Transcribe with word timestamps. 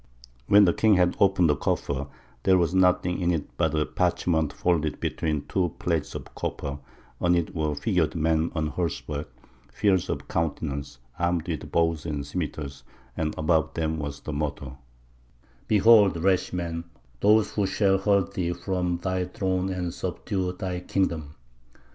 When 0.47 0.65
the 0.65 0.73
king 0.73 0.95
had 0.95 1.15
opened 1.19 1.47
the 1.47 1.55
coffer, 1.55 2.07
there 2.41 2.57
was 2.57 2.73
nothing 2.73 3.19
in 3.19 3.29
it 3.31 3.55
but 3.55 3.75
a 3.75 3.85
parchment 3.85 4.51
folded 4.51 4.99
between 4.99 5.45
two 5.45 5.75
plates 5.77 6.15
of 6.15 6.33
copper; 6.33 6.79
on 7.21 7.35
it 7.35 7.53
were 7.53 7.75
figured 7.75 8.15
men 8.15 8.51
on 8.55 8.65
horseback, 8.69 9.27
fierce 9.71 10.09
of 10.09 10.27
countenance, 10.27 10.97
armed 11.19 11.47
with 11.47 11.71
bows 11.71 12.07
and 12.07 12.25
scimitars, 12.25 12.81
and 13.15 13.35
above 13.37 13.75
them 13.75 13.99
was 13.99 14.21
the 14.21 14.33
motto, 14.33 14.79
"Behold, 15.67 16.17
rash 16.17 16.51
man, 16.51 16.85
those 17.19 17.51
who 17.51 17.67
shall 17.67 17.99
hurl 17.99 18.23
thee 18.23 18.53
from 18.53 18.97
thy 18.97 19.25
throne 19.25 19.69
and 19.71 19.93
subdue 19.93 20.51
thy 20.53 20.79
kingdom." 20.79 21.35